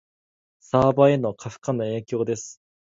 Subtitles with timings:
[0.61, 2.59] サーバへの過負荷の影響です